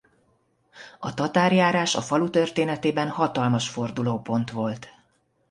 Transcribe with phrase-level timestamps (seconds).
[0.99, 4.87] A tatárjárás a falu történetében hatalmas fordulópont volt.